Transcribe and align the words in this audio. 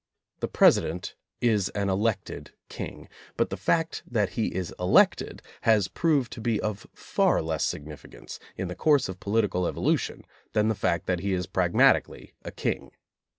The 0.39 0.47
President 0.47 1.13
is 1.41 1.69
an 1.75 1.87
elected 1.87 2.53
king, 2.69 3.07
but 3.37 3.51
the 3.51 3.55
fact 3.55 4.01
that 4.07 4.29
he 4.29 4.47
is 4.47 4.73
elected 4.79 5.43
has 5.61 5.87
proved 5.87 6.33
to 6.33 6.41
be 6.41 6.59
of 6.59 6.87
far 6.91 7.39
less 7.39 7.63
sig 7.63 7.85
nificance 7.85 8.39
in 8.57 8.67
the 8.67 8.73
course 8.75 9.07
of 9.09 9.19
political 9.19 9.67
evolution 9.67 10.25
than 10.53 10.69
the 10.69 10.73
fact 10.73 11.05
that 11.05 11.19
he 11.19 11.33
is 11.33 11.45
pragmatically 11.45 12.33
a 12.41 12.49
king. 12.49 12.89